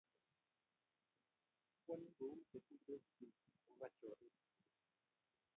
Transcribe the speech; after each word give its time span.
kwoni 1.83 2.07
kou 2.17 2.33
cheituisot 2.49 3.03
biik 3.15 3.35
ako 3.67 3.73
kaa 3.79 3.91
choriik 3.97 4.37